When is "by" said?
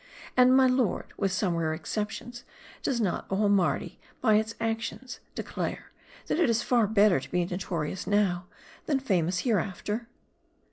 4.19-4.37